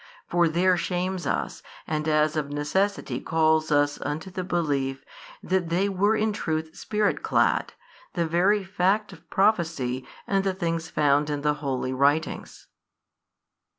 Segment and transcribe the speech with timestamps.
[0.27, 5.05] For there shames us and as of necessity calls us unto the belief
[5.43, 7.73] that they were in truth Spirit clad,
[8.13, 12.65] the very fact of prophecy and the things found in the holy writings.